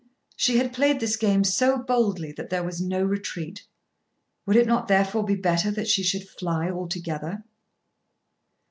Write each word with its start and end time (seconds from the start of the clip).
She 0.35 0.57
had 0.57 0.73
played 0.73 0.99
this 0.99 1.15
game 1.15 1.43
so 1.43 1.77
boldly 1.77 2.31
that 2.31 2.49
there 2.49 2.63
was 2.63 2.81
no 2.81 3.03
retreat. 3.03 3.67
Would 4.47 4.55
it 4.55 4.65
not 4.65 4.87
therefore 4.87 5.23
be 5.23 5.35
better 5.35 5.69
that 5.69 5.87
she 5.87 6.01
should 6.01 6.27
fly 6.27 6.71
altogether? 6.71 7.43